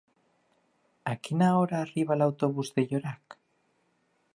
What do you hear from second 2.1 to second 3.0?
l'autobús de